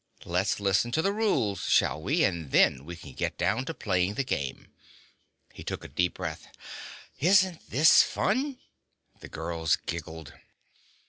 "Let's 0.25 0.59
listen 0.59 0.89
to 0.93 1.03
the 1.03 1.11
rules, 1.11 1.69
shall 1.69 2.01
we? 2.01 2.23
And 2.23 2.49
then 2.49 2.85
we 2.85 2.95
can 2.95 3.13
get 3.13 3.37
down 3.37 3.65
to 3.65 3.73
playing 3.75 4.15
the 4.15 4.23
game." 4.23 4.73
He 5.53 5.63
took 5.63 5.83
a 5.83 5.87
deep 5.87 6.15
breath. 6.15 6.47
"Isn't 7.19 7.69
this 7.69 8.01
fun?" 8.01 8.57
The 9.19 9.29
girls 9.29 9.75
giggled. 9.75 10.33